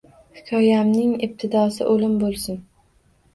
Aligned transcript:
Hikoyamning 0.37 1.11
ibtidosi 1.27 1.87
o’lim 1.91 2.17
bo’lsin. 2.25 2.59